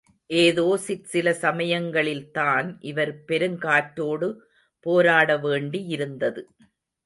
[0.29, 4.29] ஏதோ சிற்சில சமயங்களில்தான் இவர் பெருங்காற்றோடு
[4.85, 6.43] போராட வேண்டியிருந்தது.